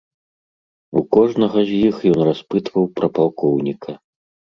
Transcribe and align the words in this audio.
У 1.01 1.01
кожнага 1.15 1.59
з 1.71 1.81
іх 1.89 1.95
ён 2.11 2.19
распытваў 2.29 2.83
пра 2.97 3.07
палкоўніка. 3.19 3.91